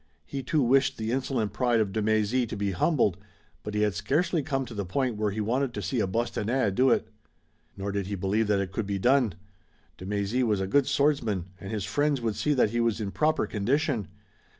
He 0.25 0.41
too 0.41 0.63
wished 0.63 0.97
the 0.97 1.11
insolent 1.11 1.53
pride 1.53 1.79
of 1.79 1.91
de 1.91 2.01
Mézy 2.01 2.49
to 2.49 2.55
be 2.57 2.71
humbled, 2.71 3.17
but 3.61 3.75
he 3.75 3.81
had 3.83 3.93
scarcely 3.93 4.41
come 4.41 4.65
to 4.65 4.73
the 4.73 4.83
point 4.83 5.15
where 5.15 5.29
he 5.29 5.39
wanted 5.39 5.75
to 5.75 5.81
see 5.83 5.99
a 5.99 6.07
Bostonnais 6.07 6.71
do 6.71 6.89
it. 6.89 7.07
Nor 7.77 7.91
did 7.91 8.07
he 8.07 8.15
believe 8.15 8.47
that 8.47 8.59
it 8.59 8.71
could 8.71 8.87
be 8.87 8.97
done. 8.97 9.35
De 9.99 10.07
Mézy 10.07 10.41
was 10.41 10.59
a 10.59 10.65
good 10.65 10.87
swordsman, 10.87 11.49
and 11.59 11.69
his 11.71 11.85
friends 11.85 12.19
would 12.19 12.35
see 12.35 12.55
that 12.55 12.71
he 12.71 12.79
was 12.79 12.99
in 12.99 13.11
proper 13.11 13.45
condition. 13.45 14.07